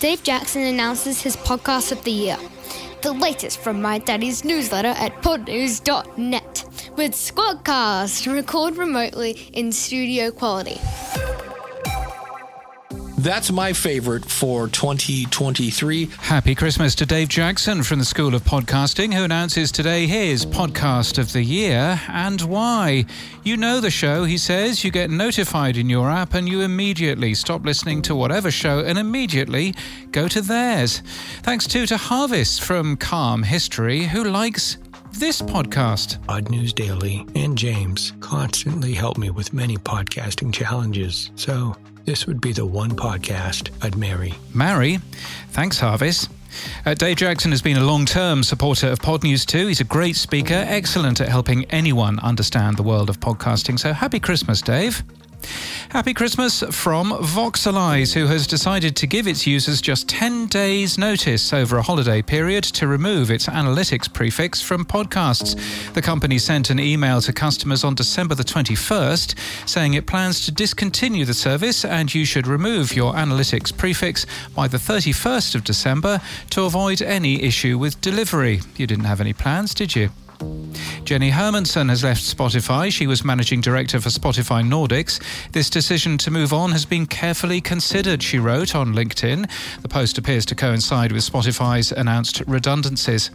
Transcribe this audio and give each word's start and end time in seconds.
Dave 0.00 0.22
Jackson 0.22 0.62
announces 0.62 1.20
his 1.20 1.36
podcast 1.36 1.92
of 1.92 2.02
the 2.04 2.10
year. 2.10 2.38
The 3.02 3.12
latest 3.12 3.60
from 3.60 3.82
my 3.82 3.98
daddy's 3.98 4.46
newsletter 4.46 4.88
at 4.96 5.20
podnews.net 5.20 6.64
with 6.96 7.12
Squadcast, 7.12 8.32
record 8.32 8.78
remotely 8.78 9.32
in 9.52 9.72
studio 9.72 10.30
quality. 10.30 10.80
That's 13.22 13.52
my 13.52 13.74
favorite 13.74 14.24
for 14.24 14.66
2023. 14.68 16.06
Happy 16.20 16.54
Christmas 16.54 16.94
to 16.94 17.04
Dave 17.04 17.28
Jackson 17.28 17.82
from 17.82 17.98
the 17.98 18.04
School 18.06 18.34
of 18.34 18.42
Podcasting, 18.44 19.12
who 19.12 19.24
announces 19.24 19.70
today 19.70 20.06
his 20.06 20.46
podcast 20.46 21.18
of 21.18 21.34
the 21.34 21.42
year 21.42 22.00
and 22.08 22.40
why. 22.40 23.04
You 23.44 23.58
know 23.58 23.78
the 23.78 23.90
show, 23.90 24.24
he 24.24 24.38
says. 24.38 24.82
You 24.84 24.90
get 24.90 25.10
notified 25.10 25.76
in 25.76 25.90
your 25.90 26.08
app 26.08 26.32
and 26.32 26.48
you 26.48 26.62
immediately 26.62 27.34
stop 27.34 27.62
listening 27.62 28.00
to 28.02 28.14
whatever 28.14 28.50
show 28.50 28.78
and 28.78 28.98
immediately 28.98 29.74
go 30.12 30.26
to 30.26 30.40
theirs. 30.40 31.02
Thanks 31.42 31.66
too 31.66 31.84
to 31.88 31.98
Harvest 31.98 32.62
from 32.62 32.96
Calm 32.96 33.42
History, 33.42 34.04
who 34.04 34.24
likes 34.24 34.78
this 35.12 35.42
podcast. 35.42 36.24
Podnews 36.24 36.74
Daily 36.74 37.26
and 37.34 37.58
James 37.58 38.14
constantly 38.20 38.94
help 38.94 39.18
me 39.18 39.28
with 39.28 39.52
many 39.52 39.76
podcasting 39.76 40.54
challenges. 40.54 41.30
So 41.34 41.76
this 42.10 42.26
would 42.26 42.40
be 42.40 42.52
the 42.52 42.66
one 42.66 42.90
podcast 42.90 43.70
I'd 43.84 43.96
marry. 43.96 44.34
Marry? 44.52 44.96
Thanks, 45.50 45.78
Harvis. 45.78 46.28
Uh, 46.84 46.92
Dave 46.94 47.18
Jackson 47.18 47.52
has 47.52 47.62
been 47.62 47.76
a 47.76 47.84
long 47.84 48.04
term 48.04 48.42
supporter 48.42 48.88
of 48.88 48.98
Podnews 48.98 49.46
too. 49.46 49.68
He's 49.68 49.78
a 49.78 49.84
great 49.84 50.16
speaker, 50.16 50.64
excellent 50.66 51.20
at 51.20 51.28
helping 51.28 51.66
anyone 51.66 52.18
understand 52.18 52.76
the 52.76 52.82
world 52.82 53.10
of 53.10 53.20
podcasting. 53.20 53.78
So 53.78 53.92
happy 53.92 54.18
Christmas, 54.18 54.60
Dave. 54.60 55.04
Happy 55.90 56.14
Christmas 56.14 56.62
from 56.70 57.10
Voxalyze, 57.10 58.14
who 58.14 58.26
has 58.26 58.46
decided 58.46 58.94
to 58.94 59.06
give 59.06 59.26
its 59.26 59.46
users 59.46 59.80
just 59.80 60.08
10 60.08 60.46
days' 60.46 60.96
notice 60.96 61.52
over 61.52 61.78
a 61.78 61.82
holiday 61.82 62.22
period 62.22 62.62
to 62.64 62.86
remove 62.86 63.30
its 63.30 63.46
analytics 63.46 64.12
prefix 64.12 64.62
from 64.62 64.84
podcasts. 64.84 65.58
The 65.94 66.02
company 66.02 66.38
sent 66.38 66.70
an 66.70 66.78
email 66.78 67.20
to 67.22 67.32
customers 67.32 67.82
on 67.82 67.96
December 67.96 68.36
the 68.36 68.44
21st 68.44 69.36
saying 69.68 69.94
it 69.94 70.06
plans 70.06 70.44
to 70.44 70.52
discontinue 70.52 71.24
the 71.24 71.34
service 71.34 71.84
and 71.84 72.14
you 72.14 72.24
should 72.24 72.46
remove 72.46 72.94
your 72.94 73.14
analytics 73.14 73.76
prefix 73.76 74.26
by 74.54 74.68
the 74.68 74.78
31st 74.78 75.56
of 75.56 75.64
December 75.64 76.20
to 76.50 76.62
avoid 76.62 77.02
any 77.02 77.42
issue 77.42 77.76
with 77.76 78.00
delivery. 78.00 78.60
You 78.76 78.86
didn't 78.86 79.06
have 79.06 79.20
any 79.20 79.32
plans, 79.32 79.74
did 79.74 79.96
you? 79.96 80.10
Jenny 81.04 81.30
Hermanson 81.30 81.88
has 81.88 82.04
left 82.04 82.22
Spotify. 82.22 82.92
She 82.92 83.06
was 83.06 83.24
managing 83.24 83.60
director 83.60 84.00
for 84.00 84.10
Spotify 84.10 84.62
Nordics. 84.62 85.20
This 85.52 85.70
decision 85.70 86.18
to 86.18 86.30
move 86.30 86.52
on 86.52 86.72
has 86.72 86.84
been 86.84 87.06
carefully 87.06 87.60
considered, 87.60 88.22
she 88.22 88.38
wrote 88.38 88.74
on 88.74 88.94
LinkedIn. 88.94 89.50
The 89.82 89.88
post 89.88 90.18
appears 90.18 90.46
to 90.46 90.54
coincide 90.54 91.12
with 91.12 91.22
Spotify's 91.22 91.92
announced 91.92 92.42
redundancies. 92.46 93.30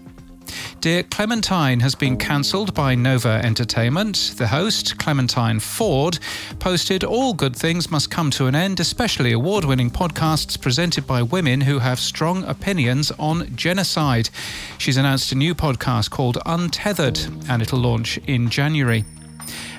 Dear 0.81 1.01
Clementine 1.01 1.79
has 1.79 1.95
been 1.95 2.15
cancelled 2.15 2.75
by 2.75 2.93
Nova 2.93 3.41
Entertainment. 3.43 4.35
The 4.37 4.47
host, 4.47 4.99
Clementine 4.99 5.59
Ford, 5.59 6.19
posted 6.59 7.03
All 7.03 7.33
good 7.33 7.55
things 7.55 7.89
must 7.89 8.11
come 8.11 8.29
to 8.31 8.45
an 8.45 8.53
end, 8.53 8.79
especially 8.79 9.31
award 9.31 9.65
winning 9.65 9.89
podcasts 9.89 10.61
presented 10.61 11.07
by 11.07 11.23
women 11.23 11.61
who 11.61 11.79
have 11.79 11.99
strong 11.99 12.43
opinions 12.43 13.11
on 13.17 13.55
genocide. 13.55 14.29
She's 14.77 14.97
announced 14.97 15.31
a 15.31 15.35
new 15.35 15.55
podcast 15.55 16.11
called 16.11 16.37
Untethered, 16.45 17.19
and 17.49 17.63
it'll 17.63 17.79
launch 17.79 18.19
in 18.27 18.49
January. 18.49 19.05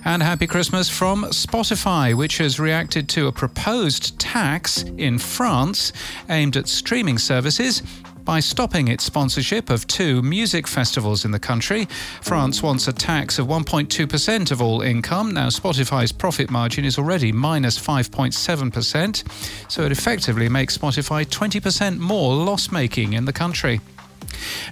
And 0.05 0.23
happy 0.23 0.47
Christmas 0.47 0.89
from 0.89 1.25
Spotify, 1.27 2.15
which 2.15 2.39
has 2.39 2.59
reacted 2.59 3.09
to 3.11 3.27
a 3.27 3.33
proposed 3.33 4.19
tax 4.19 4.83
in 4.83 5.19
France 5.19 5.93
aimed 6.29 6.57
at 6.57 6.69
streaming 6.69 7.19
services 7.19 7.83
by 8.27 8.41
stopping 8.41 8.89
its 8.89 9.05
sponsorship 9.05 9.71
of 9.71 9.87
two 9.87 10.21
music 10.21 10.67
festivals 10.67 11.25
in 11.25 11.31
the 11.31 11.39
country. 11.39 11.87
France 12.21 12.63
wants 12.63 12.89
a 12.89 12.93
tax 12.93 13.39
of 13.39 13.47
1.2% 13.47 14.51
of 14.51 14.61
all 14.61 14.83
income. 14.83 15.31
Now, 15.31 15.47
Spotify's 15.47 16.13
profit 16.13 16.51
margin 16.51 16.85
is 16.85 16.99
already 16.99 17.33
minus 17.33 17.79
5.7%, 17.79 19.71
so 19.71 19.85
it 19.85 19.93
effectively 19.93 20.49
makes 20.51 20.77
Spotify 20.77 21.25
20% 21.25 21.99
more 21.99 22.35
loss 22.35 22.71
making 22.71 23.15
in 23.15 23.25
the 23.25 23.33
country. 23.33 23.81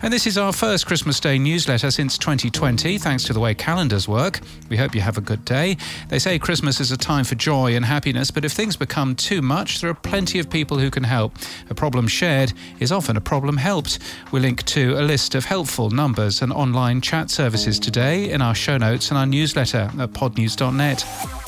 And 0.02 0.12
this 0.12 0.26
is 0.26 0.36
our 0.36 0.52
first 0.52 0.86
Christmas 0.86 1.20
Day 1.20 1.38
newsletter 1.38 1.90
since 1.90 2.18
2020, 2.18 2.98
thanks 2.98 3.24
to 3.24 3.32
the 3.32 3.40
way 3.40 3.54
calendars 3.54 4.08
work. 4.08 4.40
We 4.68 4.76
hope 4.76 4.94
you 4.94 5.00
have 5.00 5.16
a 5.16 5.20
good 5.20 5.44
day. 5.44 5.76
They 6.08 6.18
say 6.18 6.38
Christmas 6.38 6.80
is 6.80 6.90
a 6.90 6.96
time 6.96 7.24
for 7.24 7.34
joy 7.34 7.76
and 7.76 7.84
happiness, 7.84 8.30
but 8.30 8.44
if 8.44 8.52
things 8.52 8.76
become 8.76 9.14
too 9.14 9.40
much, 9.40 9.80
there 9.80 9.90
are 9.90 9.94
plenty 9.94 10.38
of 10.38 10.50
people 10.50 10.78
who 10.78 10.90
can 10.90 11.04
help. 11.04 11.36
A 11.70 11.74
problem 11.74 12.08
shared 12.08 12.52
is 12.80 12.92
often 12.92 13.16
a 13.16 13.20
problem 13.20 13.56
helped. 13.56 13.98
We 14.32 14.40
link 14.40 14.64
to 14.64 14.98
a 14.98 15.02
list 15.02 15.34
of 15.34 15.44
helpful 15.44 15.90
numbers 15.90 16.42
and 16.42 16.52
online 16.52 17.00
chat 17.00 17.30
services 17.30 17.78
today 17.78 18.30
in 18.30 18.42
our 18.42 18.54
show 18.54 18.76
notes 18.76 19.10
and 19.10 19.18
our 19.18 19.26
newsletter 19.26 19.90
at 19.98 20.12
podnews.net. 20.12 21.43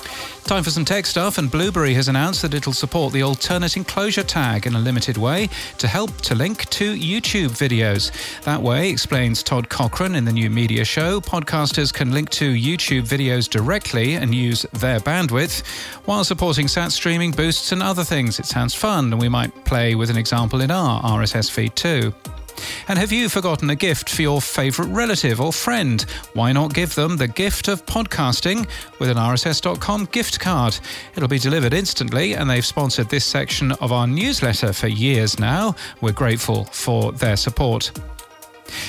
Time 0.46 0.62
for 0.62 0.70
some 0.70 0.84
tech 0.84 1.06
stuff, 1.06 1.38
and 1.38 1.50
Blubrry 1.50 1.92
has 1.94 2.06
announced 2.06 2.40
that 2.42 2.54
it'll 2.54 2.72
support 2.72 3.12
the 3.12 3.20
alternate 3.20 3.76
enclosure 3.76 4.22
tag 4.22 4.64
in 4.64 4.76
a 4.76 4.78
limited 4.78 5.16
way 5.16 5.48
to 5.78 5.88
help 5.88 6.16
to 6.18 6.36
link 6.36 6.70
to 6.70 6.94
YouTube 6.94 7.48
videos. 7.48 8.12
That 8.42 8.62
way, 8.62 8.88
explains 8.88 9.42
Todd 9.42 9.68
Cochran 9.68 10.14
in 10.14 10.24
the 10.24 10.30
new 10.30 10.48
media 10.48 10.84
show, 10.84 11.20
podcasters 11.20 11.92
can 11.92 12.12
link 12.12 12.30
to 12.30 12.54
YouTube 12.54 13.08
videos 13.08 13.50
directly 13.50 14.14
and 14.14 14.32
use 14.32 14.62
their 14.72 15.00
bandwidth 15.00 15.66
while 16.04 16.22
supporting 16.22 16.68
sat 16.68 16.92
streaming, 16.92 17.32
boosts, 17.32 17.72
and 17.72 17.82
other 17.82 18.04
things. 18.04 18.38
It 18.38 18.46
sounds 18.46 18.72
fun, 18.72 19.12
and 19.12 19.20
we 19.20 19.28
might 19.28 19.64
play 19.64 19.96
with 19.96 20.10
an 20.10 20.16
example 20.16 20.60
in 20.60 20.70
our 20.70 21.02
RSS 21.02 21.50
feed 21.50 21.74
too. 21.74 22.14
And 22.88 22.98
have 22.98 23.12
you 23.12 23.28
forgotten 23.28 23.70
a 23.70 23.76
gift 23.76 24.10
for 24.10 24.22
your 24.22 24.40
favourite 24.40 24.90
relative 24.90 25.40
or 25.40 25.52
friend? 25.52 26.02
Why 26.34 26.52
not 26.52 26.74
give 26.74 26.94
them 26.94 27.16
the 27.16 27.28
gift 27.28 27.68
of 27.68 27.84
podcasting 27.86 28.68
with 28.98 29.10
an 29.10 29.16
RSS.com 29.16 30.06
gift 30.12 30.40
card? 30.40 30.78
It'll 31.14 31.28
be 31.28 31.38
delivered 31.38 31.74
instantly, 31.74 32.34
and 32.34 32.48
they've 32.48 32.64
sponsored 32.64 33.08
this 33.08 33.24
section 33.24 33.72
of 33.72 33.92
our 33.92 34.06
newsletter 34.06 34.72
for 34.72 34.88
years 34.88 35.38
now. 35.38 35.74
We're 36.00 36.12
grateful 36.12 36.64
for 36.66 37.12
their 37.12 37.36
support. 37.36 37.92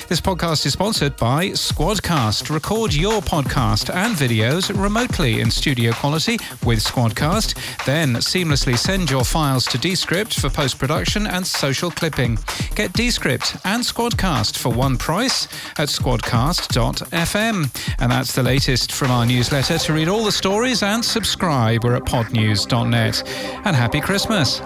This 0.08 0.20
podcast 0.20 0.64
is 0.66 0.72
sponsored 0.72 1.16
by 1.16 1.48
Squadcast. 1.48 2.52
Record 2.52 2.94
your 2.94 3.20
podcast 3.20 3.94
and 3.94 4.16
videos 4.16 4.74
remotely 4.74 5.40
in 5.40 5.50
studio 5.50 5.92
quality 5.92 6.38
with 6.64 6.78
Squadcast, 6.78 7.54
then 7.84 8.14
seamlessly 8.14 8.76
send 8.76 9.10
your 9.10 9.24
files 9.24 9.66
to 9.66 9.78
Descript 9.78 10.40
for 10.40 10.48
post 10.48 10.78
production 10.78 11.26
and 11.26 11.46
social 11.46 11.90
clipping. 11.90 12.38
Get 12.74 12.92
Descript 12.92 13.56
and 13.64 13.82
Squadcast 13.82 14.56
for 14.56 14.72
one 14.72 14.96
price 14.96 15.44
at 15.78 15.88
squadcast.fm. 15.88 17.96
And 17.98 18.12
that's 18.12 18.34
the 18.34 18.42
latest 18.42 18.92
from 18.92 19.10
our 19.10 19.26
newsletter. 19.26 19.78
To 19.78 19.92
read 19.92 20.08
all 20.08 20.24
the 20.24 20.32
stories 20.32 20.82
and 20.82 21.04
subscribe, 21.04 21.84
we're 21.84 21.96
at 21.96 22.04
podnews.net. 22.04 23.22
And 23.64 23.76
happy 23.76 24.00
Christmas. 24.00 24.60